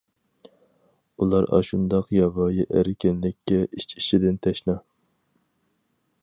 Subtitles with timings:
[1.23, 4.77] ئۇلار ئاشۇنداق ياۋايى ئەركىنلىككە ئىچ-ئىچىدىن تەشنا.